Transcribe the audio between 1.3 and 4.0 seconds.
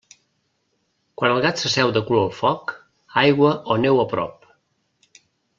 el gat s'asseu de cul al foc, aigua o